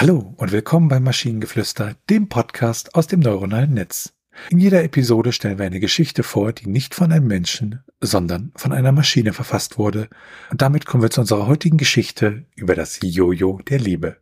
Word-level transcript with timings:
Hallo 0.00 0.32
und 0.36 0.52
willkommen 0.52 0.86
beim 0.86 1.02
Maschinengeflüster, 1.02 1.96
dem 2.08 2.28
Podcast 2.28 2.94
aus 2.94 3.08
dem 3.08 3.18
neuronalen 3.18 3.74
Netz. 3.74 4.12
In 4.48 4.60
jeder 4.60 4.84
Episode 4.84 5.32
stellen 5.32 5.58
wir 5.58 5.66
eine 5.66 5.80
Geschichte 5.80 6.22
vor, 6.22 6.52
die 6.52 6.68
nicht 6.68 6.94
von 6.94 7.10
einem 7.10 7.26
Menschen, 7.26 7.82
sondern 8.00 8.52
von 8.54 8.72
einer 8.72 8.92
Maschine 8.92 9.32
verfasst 9.32 9.76
wurde. 9.76 10.08
Und 10.52 10.62
damit 10.62 10.86
kommen 10.86 11.02
wir 11.02 11.10
zu 11.10 11.22
unserer 11.22 11.48
heutigen 11.48 11.78
Geschichte 11.78 12.44
über 12.54 12.76
das 12.76 13.00
Jojo 13.02 13.58
der 13.68 13.80
Liebe. 13.80 14.18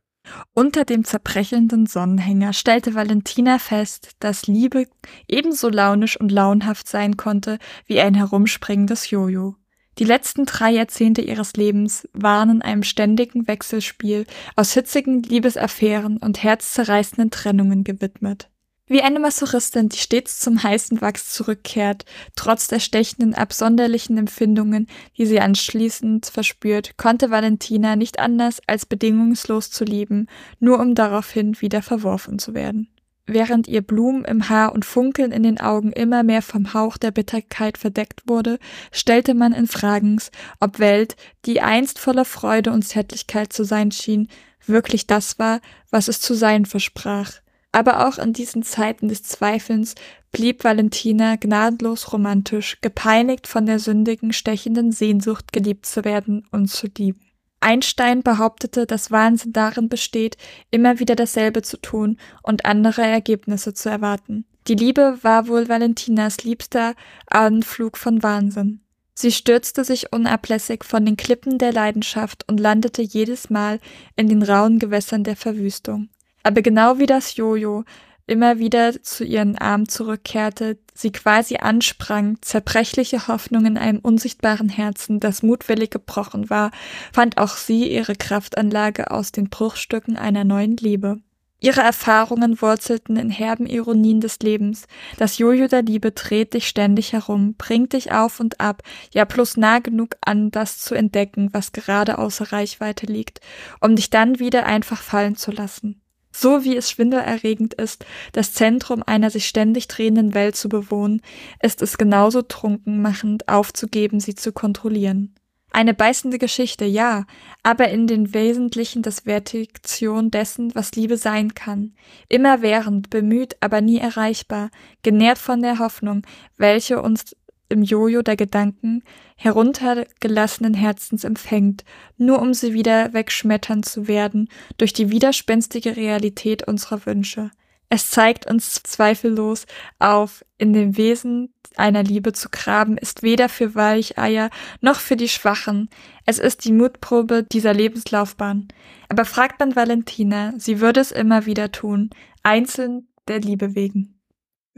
Unter 0.55 0.87
dem 0.87 1.05
zerbrechenden 1.05 1.85
Sonnenhänger 1.85 2.55
stellte 2.55 2.95
Valentina 2.95 3.59
fest, 3.59 4.13
dass 4.19 4.47
Liebe 4.47 4.87
ebenso 5.29 5.69
launisch 5.69 6.19
und 6.19 6.33
launhaft 6.33 6.89
sein 6.89 7.19
konnte 7.19 7.59
wie 7.85 8.01
ein 8.01 8.15
herumspringendes 8.15 9.11
Jojo. 9.11 9.57
Die 9.99 10.05
letzten 10.05 10.45
drei 10.45 10.73
Jahrzehnte 10.73 11.23
ihres 11.23 11.55
Lebens 11.55 12.07
waren 12.13 12.51
in 12.51 12.63
einem 12.63 12.83
ständigen 12.83 13.49
Wechselspiel 13.49 14.27
aus 14.55 14.73
hitzigen 14.75 15.23
Liebesaffären 15.23 16.19
und 16.19 16.43
herzzerreißenden 16.43 17.31
Trennungen 17.31 17.83
gewidmet. 17.83 18.51
Wie 18.89 19.03
eine 19.03 19.19
Masochistin, 19.19 19.89
die 19.89 19.97
stets 19.97 20.39
zum 20.39 20.63
heißen 20.63 21.01
Wachs 21.01 21.33
zurückkehrt, 21.33 22.05
trotz 22.37 22.69
der 22.69 22.79
stechenden, 22.79 23.35
absonderlichen 23.35 24.17
Empfindungen, 24.17 24.87
die 25.17 25.27
sie 25.27 25.41
anschließend 25.41 26.27
verspürt, 26.27 26.97
konnte 26.97 27.31
Valentina 27.31 27.97
nicht 27.97 28.21
anders 28.21 28.61
als 28.69 28.87
bedingungslos 28.87 29.71
zu 29.73 29.85
lieben, 29.85 30.29
nur 30.61 30.79
um 30.79 30.95
daraufhin 30.95 31.61
wieder 31.61 31.83
verworfen 31.83 32.39
zu 32.39 32.55
werden. 32.55 32.89
Während 33.27 33.67
ihr 33.67 33.83
Blumen 33.83 34.25
im 34.25 34.49
Haar 34.49 34.73
und 34.73 34.85
Funkeln 34.85 35.33
in 35.33 35.43
den 35.43 35.61
Augen 35.61 35.91
immer 35.91 36.23
mehr 36.23 36.43
vom 36.43 36.75
Hauch 36.75 36.97
der 36.97 37.11
Bitterkeit 37.11 37.77
verdeckt 37.77 38.23
wurde, 38.27 38.59
stellte 38.93 39.35
man 39.35 39.53
in 39.53 39.67
Fragens, 39.67 40.31
ob 40.61 40.79
Welt, 40.79 41.17
die 41.45 41.61
einst 41.61 41.99
voller 41.99 42.25
Freude 42.25 42.71
und 42.71 42.83
Zärtlichkeit 42.83 43.53
zu 43.53 43.65
sein 43.65 43.91
schien, 43.91 44.29
wirklich 44.65 45.09
das 45.09 45.41
war, 45.41 45.61
was 45.91 46.07
es 46.07 46.21
zu 46.21 46.35
sein 46.35 46.67
versprach. 46.67 47.33
Aber 47.73 48.07
auch 48.07 48.19
in 48.19 48.33
diesen 48.33 48.63
Zeiten 48.63 49.09
des 49.09 49.25
Zweifelns 49.25 49.97
blieb 50.31 50.63
Valentina 50.63 51.37
gnadenlos 51.37 52.13
romantisch, 52.13 52.81
gepeinigt 52.81 53.49
von 53.49 53.67
der 53.67 53.81
sündigen, 53.81 54.33
stechenden 54.33 54.93
Sehnsucht, 54.93 55.53
geliebt 55.53 55.87
zu 55.87 56.05
werden 56.05 56.47
und 56.53 56.69
zu 56.69 56.87
lieben. 56.97 57.21
Einstein 57.61 58.23
behauptete, 58.23 58.87
dass 58.87 59.11
Wahnsinn 59.11 59.53
darin 59.53 59.89
besteht, 59.89 60.37
immer 60.71 60.99
wieder 60.99 61.17
dasselbe 61.17 61.63
zu 61.63 61.77
tun 61.79 62.19
und 62.43 62.65
andere 62.65 63.03
Ergebnisse 63.03 63.75
zu 63.75 63.89
erwarten. 63.89 64.45
Die 64.69 64.75
Liebe 64.75 65.19
war 65.23 65.49
wohl 65.49 65.69
Valentinas 65.69 66.45
liebster 66.45 66.95
Anflug 67.29 67.97
von 67.97 68.23
Wahnsinn. 68.23 68.81
Sie 69.15 69.33
stürzte 69.33 69.85
sich 69.85 70.13
unablässig 70.13 70.85
von 70.85 71.07
den 71.07 71.17
Klippen 71.17 71.57
der 71.59 71.73
Leidenschaft 71.73 72.45
und 72.49 72.61
landete 72.61 73.01
jedes 73.01 73.49
Mal 73.49 73.81
in 74.15 74.29
den 74.29 74.43
rauen 74.43 74.79
Gewässern 74.79 75.25
der 75.25 75.37
Verwüstung. 75.37 76.11
Aber 76.43 76.61
genau 76.63 76.99
wie 76.99 77.07
das 77.07 77.37
Jojo 77.37 77.85
immer 78.27 78.59
wieder 78.59 79.03
zu 79.03 79.25
ihren 79.25 79.57
Armen 79.57 79.89
zurückkehrte, 79.89 80.79
sie 80.97 81.13
quasi 81.13 81.57
ansprang, 81.57 82.39
zerbrechliche 82.41 83.29
Hoffnung 83.29 83.67
in 83.67 83.79
einem 83.79 83.99
unsichtbaren 83.99 84.69
Herzen, 84.69 85.21
das 85.21 85.43
mutwillig 85.43 85.91
gebrochen 85.91 86.51
war, 86.51 86.71
fand 87.13 87.39
auch 87.39 87.57
sie 87.57 87.93
ihre 87.93 88.17
Kraftanlage 88.17 89.11
aus 89.11 89.33
den 89.33 89.49
Bruchstücken 89.49 90.17
einer 90.17 90.45
neuen 90.45 90.77
Liebe. 90.77 91.19
Ihre 91.59 91.81
Erfahrungen 91.81 92.61
wurzelten 92.61 93.17
in 93.17 93.31
herben 93.31 93.67
Ironien 93.67 94.21
des 94.21 94.41
Lebens. 94.41 94.87
Das 95.17 95.39
Jojo 95.39 95.69
der 95.69 95.83
Liebe 95.83 96.13
dreht 96.13 96.53
dich 96.53 96.69
ständig 96.69 97.15
herum, 97.15 97.55
bringt 97.57 97.95
dich 97.95 98.13
auf 98.13 98.41
und 98.41 98.61
ab, 98.61 98.83
ja 99.13 99.25
bloß 99.25 99.57
nah 99.57 99.79
genug 99.79 100.17
an, 100.21 100.51
das 100.51 100.79
zu 100.79 100.95
entdecken, 100.95 101.49
was 101.53 101.73
gerade 101.73 102.19
außer 102.19 102.53
Reichweite 102.53 103.07
liegt, 103.07 103.41
um 103.81 103.97
dich 103.97 104.11
dann 104.11 104.39
wieder 104.39 104.67
einfach 104.67 105.01
fallen 105.01 105.37
zu 105.37 105.51
lassen. 105.51 106.03
So 106.39 106.65
wie 106.65 106.77
es 106.77 106.91
schwindelerregend 106.91 107.73
ist, 107.73 108.05
das 108.33 108.53
Zentrum 108.53 109.03
einer 109.03 109.31
sich 109.31 109.47
ständig 109.47 109.89
drehenden 109.89 110.35
Welt 110.35 110.55
zu 110.55 110.69
bewohnen, 110.69 111.23
ist 111.63 111.81
es 111.81 111.97
genauso 111.97 112.43
trunkenmachend 112.43 113.49
aufzugeben, 113.49 114.21
sie 114.21 114.35
zu 114.35 114.53
kontrollieren. 114.53 115.35
Eine 115.73 115.95
beißende 115.95 116.37
Geschichte, 116.37 116.85
ja, 116.85 117.25
aber 117.63 117.89
in 117.89 118.07
den 118.07 118.35
Wesentlichen 118.35 119.01
das 119.01 119.25
Vertiktion 119.25 120.31
dessen, 120.31 120.75
was 120.75 120.93
Liebe 120.93 121.17
sein 121.17 121.55
kann. 121.55 121.95
Immerwährend, 122.29 123.09
bemüht, 123.09 123.57
aber 123.61 123.81
nie 123.81 123.99
erreichbar, 123.99 124.69
genährt 125.03 125.39
von 125.39 125.63
der 125.63 125.79
Hoffnung, 125.79 126.21
welche 126.59 127.01
uns 127.01 127.35
im 127.69 127.83
Jojo 127.83 128.23
der 128.23 128.37
Gedanken 128.37 129.03
heruntergelassenen 129.37 130.75
Herzens 130.75 131.25
empfängt, 131.25 131.85
nur 132.17 132.41
um 132.41 132.55
sie 132.55 132.73
wieder 132.73 133.13
wegschmettern 133.13 133.83
zu 133.83 134.09
werden 134.09 134.49
durch 134.79 134.93
die 134.93 135.11
widerspenstige 135.11 135.97
Realität 135.97 136.67
unserer 136.67 137.05
Wünsche. 137.07 137.51
Es 137.89 138.11
zeigt 138.11 138.51
uns 138.51 138.83
zweifellos 138.83 139.67
auf, 139.99 140.45
in 140.59 140.73
dem 140.73 140.97
Wesen 140.97 141.53
einer 141.77 142.03
Liebe 142.03 142.33
zu 142.33 142.49
graben, 142.51 142.97
ist 142.97 143.23
weder 143.23 143.49
für 143.49 143.75
Weicheier 143.75 144.51
noch 144.81 144.99
für 144.99 145.17
die 145.17 145.29
Schwachen. 145.29 145.89
Es 146.25 146.39
ist 146.39 146.65
die 146.65 146.73
Mutprobe 146.73 147.43
dieser 147.45 147.75
Lebenslaufbahn. 147.75 148.69
Aber 149.09 149.25
fragt 149.25 149.61
man 149.61 149.77
Valentina, 149.77 150.55
sie 150.57 150.81
würde 150.81 151.01
es 151.01 151.13
immer 151.13 151.47
wieder 151.47 151.71
tun, 151.71 152.11
einzeln 152.43 153.07
der 153.29 153.41
Liebe 153.41 153.75
wegen. 153.75 154.16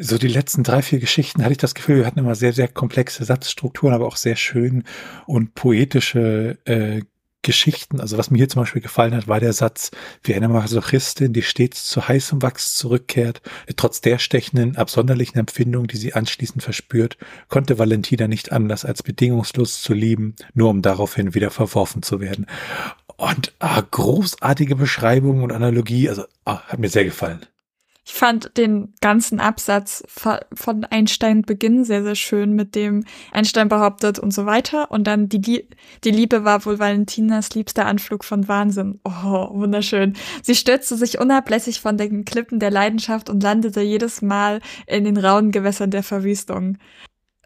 So 0.00 0.16
die 0.16 0.28
letzten 0.28 0.62
drei, 0.62 0.81
vier 0.81 1.00
Geschichten 1.00 1.42
hatte 1.42 1.50
ich 1.50 1.59
das 1.59 1.75
Gefühl, 1.75 1.97
wir 1.97 2.06
hatten 2.06 2.20
immer 2.20 2.36
sehr, 2.36 2.53
sehr 2.53 2.69
komplexe 2.69 3.25
Satzstrukturen, 3.25 3.92
aber 3.92 4.06
auch 4.06 4.14
sehr 4.14 4.36
schön 4.36 4.84
und 5.26 5.56
poetische 5.56 6.56
äh, 6.66 7.03
Geschichten. 7.42 8.00
Also 8.00 8.16
was 8.16 8.31
mir 8.31 8.38
hier 8.38 8.48
zum 8.48 8.62
Beispiel 8.62 8.81
gefallen 8.81 9.12
hat, 9.12 9.26
war 9.26 9.41
der 9.41 9.53
Satz, 9.53 9.91
wie 10.22 10.37
eine 10.37 10.48
Masochistin, 10.48 11.32
die 11.32 11.42
stets 11.42 11.87
zu 11.87 12.06
heißem 12.06 12.42
Wachs 12.42 12.76
zurückkehrt, 12.76 13.42
trotz 13.75 14.00
der 14.00 14.20
stechenden, 14.20 14.76
absonderlichen 14.76 15.41
Empfindung, 15.41 15.88
die 15.88 15.97
sie 15.97 16.14
anschließend 16.14 16.62
verspürt, 16.62 17.16
konnte 17.48 17.81
Valentina 17.81 18.28
nicht 18.28 18.53
anders 18.53 18.84
als 18.84 19.03
bedingungslos 19.03 19.82
zu 19.82 19.94
lieben, 19.94 20.37
nur 20.54 20.70
um 20.70 20.81
daraufhin 20.81 21.34
wieder 21.34 21.50
verworfen 21.50 22.04
zu 22.04 22.20
werden. 22.20 22.47
Und 23.16 23.53
ah, 23.58 23.81
großartige 23.81 24.76
Beschreibung 24.76 25.42
und 25.42 25.50
Analogie, 25.50 26.08
also 26.08 26.22
ah, 26.44 26.60
hat 26.69 26.78
mir 26.78 26.88
sehr 26.88 27.04
gefallen. 27.04 27.41
Ich 28.08 28.14
fand 28.14 28.56
den 28.56 28.94
ganzen 29.02 29.38
Absatz 29.38 30.02
von 30.08 30.84
Einstein 30.86 31.42
Beginn 31.42 31.84
sehr, 31.84 32.02
sehr 32.02 32.14
schön, 32.14 32.54
mit 32.54 32.74
dem 32.74 33.04
Einstein 33.32 33.69
behauptet 33.69 34.19
und 34.19 34.32
so 34.32 34.46
weiter. 34.46 34.91
Und 34.91 35.06
dann 35.06 35.28
die, 35.28 35.69
die 36.04 36.10
Liebe 36.10 36.42
war 36.42 36.64
wohl 36.64 36.78
Valentinas 36.78 37.54
liebster 37.54 37.84
Anflug 37.84 38.24
von 38.24 38.48
Wahnsinn. 38.48 38.98
Oh, 39.04 39.50
wunderschön. 39.52 40.14
Sie 40.42 40.54
stürzte 40.54 40.96
sich 40.96 41.20
unablässig 41.20 41.82
von 41.82 41.98
den 41.98 42.24
Klippen 42.24 42.60
der 42.60 42.70
Leidenschaft 42.70 43.28
und 43.28 43.42
landete 43.42 43.82
jedes 43.82 44.22
Mal 44.22 44.60
in 44.86 45.04
den 45.04 45.19
rauen 45.19 45.50
Gewässern 45.52 45.90
der 45.90 46.02
Verwüstung. 46.02 46.78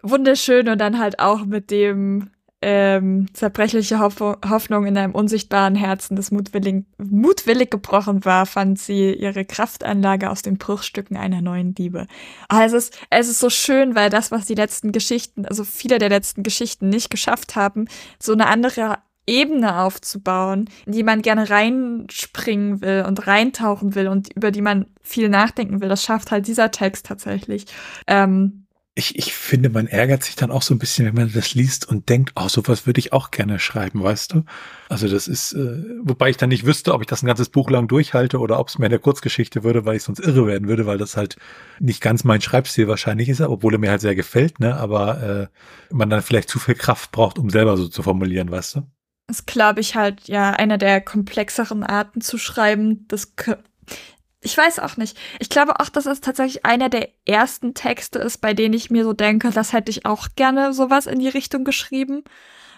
Wunderschön 0.04 0.68
und 0.68 0.80
dann 0.80 1.00
halt 1.00 1.18
auch 1.18 1.44
mit 1.44 1.72
dem 1.72 2.30
ähm, 2.62 3.26
zerbrechliche 3.32 3.98
Hoffnung 3.98 4.86
in 4.86 4.96
einem 4.96 5.14
unsichtbaren 5.14 5.74
Herzen, 5.74 6.16
das 6.16 6.30
mutwillig, 6.30 6.84
mutwillig 6.98 7.70
gebrochen 7.70 8.24
war, 8.24 8.46
fand 8.46 8.78
sie 8.78 9.12
ihre 9.12 9.44
Kraftanlage 9.44 10.30
aus 10.30 10.42
den 10.42 10.58
Bruchstücken 10.58 11.16
einer 11.16 11.42
neuen 11.42 11.74
Liebe. 11.74 12.06
Also 12.48 12.76
es 12.76 12.84
ist, 12.84 12.98
es 13.10 13.28
ist 13.28 13.40
so 13.40 13.50
schön, 13.50 13.94
weil 13.94 14.10
das, 14.10 14.30
was 14.30 14.46
die 14.46 14.54
letzten 14.54 14.92
Geschichten, 14.92 15.44
also 15.44 15.64
viele 15.64 15.98
der 15.98 16.08
letzten 16.08 16.42
Geschichten 16.42 16.88
nicht 16.88 17.10
geschafft 17.10 17.56
haben, 17.56 17.86
so 18.18 18.32
eine 18.32 18.46
andere 18.46 18.98
Ebene 19.26 19.80
aufzubauen, 19.80 20.68
in 20.86 20.92
die 20.92 21.02
man 21.02 21.22
gerne 21.22 21.48
reinspringen 21.48 22.80
will 22.80 23.04
und 23.06 23.26
reintauchen 23.26 23.94
will 23.94 24.08
und 24.08 24.32
über 24.32 24.50
die 24.50 24.62
man 24.62 24.86
viel 25.02 25.28
nachdenken 25.28 25.80
will. 25.80 25.88
Das 25.88 26.02
schafft 26.02 26.30
halt 26.30 26.46
dieser 26.46 26.70
Text 26.70 27.06
tatsächlich. 27.06 27.66
Ähm, 28.06 28.66
ich, 28.94 29.16
ich 29.16 29.32
finde, 29.32 29.70
man 29.70 29.86
ärgert 29.86 30.22
sich 30.22 30.36
dann 30.36 30.50
auch 30.50 30.60
so 30.60 30.74
ein 30.74 30.78
bisschen, 30.78 31.06
wenn 31.06 31.14
man 31.14 31.32
das 31.32 31.54
liest 31.54 31.88
und 31.88 32.10
denkt, 32.10 32.32
oh, 32.36 32.48
sowas 32.48 32.86
würde 32.86 32.98
ich 32.98 33.14
auch 33.14 33.30
gerne 33.30 33.58
schreiben, 33.58 34.02
weißt 34.02 34.34
du? 34.34 34.44
Also 34.90 35.08
das 35.08 35.28
ist, 35.28 35.54
äh, 35.54 35.82
wobei 36.02 36.28
ich 36.28 36.36
dann 36.36 36.50
nicht 36.50 36.66
wüsste, 36.66 36.92
ob 36.92 37.00
ich 37.00 37.06
das 37.06 37.22
ein 37.22 37.26
ganzes 37.26 37.48
Buch 37.48 37.70
lang 37.70 37.88
durchhalte 37.88 38.38
oder 38.38 38.58
ob 38.58 38.68
es 38.68 38.78
mir 38.78 38.86
in 38.86 38.90
der 38.90 38.98
Kurzgeschichte 38.98 39.64
würde, 39.64 39.86
weil 39.86 39.96
ich 39.96 40.02
sonst 40.02 40.18
irre 40.18 40.46
werden 40.46 40.68
würde, 40.68 40.84
weil 40.84 40.98
das 40.98 41.16
halt 41.16 41.36
nicht 41.78 42.02
ganz 42.02 42.24
mein 42.24 42.42
Schreibstil 42.42 42.86
wahrscheinlich 42.86 43.30
ist, 43.30 43.40
obwohl 43.40 43.74
er 43.74 43.78
mir 43.78 43.90
halt 43.90 44.02
sehr 44.02 44.14
gefällt, 44.14 44.60
ne? 44.60 44.76
Aber 44.76 45.22
äh, 45.22 45.94
man 45.94 46.10
dann 46.10 46.20
vielleicht 46.20 46.50
zu 46.50 46.58
viel 46.58 46.74
Kraft 46.74 47.12
braucht, 47.12 47.38
um 47.38 47.48
selber 47.48 47.78
so 47.78 47.88
zu 47.88 48.02
formulieren, 48.02 48.50
weißt 48.50 48.76
du? 48.76 48.82
Das 49.26 49.46
glaube 49.46 49.80
ich, 49.80 49.96
halt 49.96 50.28
ja 50.28 50.50
einer 50.50 50.76
der 50.76 51.00
komplexeren 51.00 51.82
Arten 51.82 52.20
zu 52.20 52.36
schreiben. 52.36 53.06
Das 53.08 53.32
ich 54.42 54.56
weiß 54.58 54.80
auch 54.80 54.96
nicht. 54.96 55.16
Ich 55.38 55.48
glaube 55.48 55.78
auch, 55.80 55.88
dass 55.88 56.06
es 56.06 56.20
tatsächlich 56.20 56.64
einer 56.64 56.88
der 56.88 57.08
ersten 57.24 57.74
Texte 57.74 58.18
ist, 58.18 58.38
bei 58.38 58.54
denen 58.54 58.74
ich 58.74 58.90
mir 58.90 59.04
so 59.04 59.12
denke, 59.12 59.50
das 59.50 59.72
hätte 59.72 59.90
ich 59.90 60.04
auch 60.04 60.28
gerne 60.36 60.72
sowas 60.72 61.06
in 61.06 61.20
die 61.20 61.28
Richtung 61.28 61.64
geschrieben. 61.64 62.24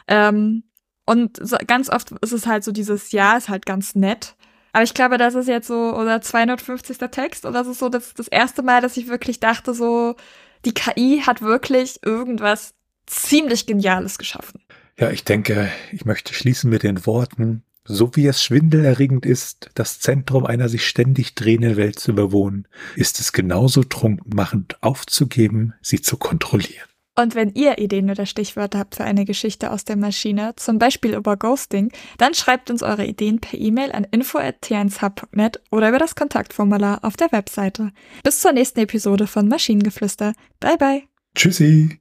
Ähm, 0.06 0.64
und 1.06 1.38
so, 1.40 1.56
ganz 1.66 1.88
oft 1.88 2.12
ist 2.20 2.32
es 2.32 2.46
halt 2.46 2.64
so 2.64 2.72
dieses 2.72 3.12
Ja, 3.12 3.36
ist 3.36 3.48
halt 3.48 3.66
ganz 3.66 3.94
nett. 3.94 4.36
Aber 4.72 4.82
ich 4.82 4.94
glaube, 4.94 5.18
das 5.18 5.34
ist 5.34 5.48
jetzt 5.48 5.68
so, 5.68 5.94
oder 5.94 6.20
250. 6.20 6.98
Text, 7.10 7.46
oder 7.46 7.60
das 7.60 7.68
ist 7.68 7.78
so 7.78 7.88
das, 7.88 8.12
das 8.14 8.28
erste 8.28 8.62
Mal, 8.62 8.80
dass 8.80 8.96
ich 8.96 9.08
wirklich 9.08 9.40
dachte, 9.40 9.72
so, 9.72 10.16
die 10.64 10.74
KI 10.74 11.22
hat 11.24 11.42
wirklich 11.42 12.00
irgendwas 12.04 12.74
ziemlich 13.06 13.66
Geniales 13.66 14.18
geschaffen. 14.18 14.62
Ja, 14.98 15.10
ich 15.10 15.24
denke, 15.24 15.70
ich 15.92 16.04
möchte 16.04 16.34
schließen 16.34 16.70
mit 16.70 16.82
den 16.82 17.06
Worten, 17.06 17.62
So 17.86 18.16
wie 18.16 18.26
es 18.26 18.42
schwindelerregend 18.42 19.26
ist, 19.26 19.70
das 19.74 20.00
Zentrum 20.00 20.46
einer 20.46 20.68
sich 20.68 20.86
ständig 20.86 21.34
drehenden 21.34 21.76
Welt 21.76 21.98
zu 21.98 22.12
überwohnen, 22.12 22.66
ist 22.96 23.20
es 23.20 23.32
genauso 23.32 23.82
trunkenmachend 23.82 24.82
aufzugeben, 24.82 25.74
sie 25.82 26.00
zu 26.00 26.16
kontrollieren. 26.16 26.88
Und 27.16 27.36
wenn 27.36 27.50
ihr 27.54 27.78
Ideen 27.78 28.10
oder 28.10 28.26
Stichwörter 28.26 28.78
habt 28.78 28.96
für 28.96 29.04
eine 29.04 29.24
Geschichte 29.24 29.70
aus 29.70 29.84
der 29.84 29.96
Maschine, 29.96 30.54
zum 30.56 30.78
Beispiel 30.78 31.14
über 31.14 31.36
Ghosting, 31.36 31.92
dann 32.18 32.34
schreibt 32.34 32.70
uns 32.70 32.82
eure 32.82 33.06
Ideen 33.06 33.38
per 33.40 33.58
E-Mail 33.58 33.92
an 33.92 34.04
info.t1hub.net 34.10 35.60
oder 35.70 35.90
über 35.90 35.98
das 35.98 36.16
Kontaktformular 36.16 37.04
auf 37.04 37.16
der 37.16 37.30
Webseite. 37.30 37.92
Bis 38.24 38.40
zur 38.40 38.52
nächsten 38.52 38.80
Episode 38.80 39.28
von 39.28 39.46
Maschinengeflüster. 39.46 40.32
Bye 40.58 40.76
bye. 40.76 41.02
Tschüssi. 41.36 42.00